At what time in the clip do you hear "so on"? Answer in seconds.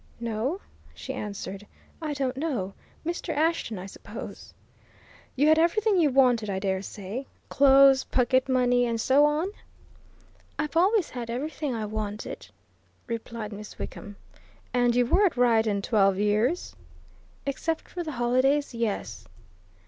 8.99-9.51